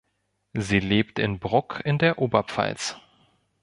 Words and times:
Sie 0.57 0.79
lebt 0.79 1.19
in 1.19 1.37
Bruck 1.37 1.79
in 1.85 1.99
der 1.99 2.17
Oberpfalz. 2.17 2.95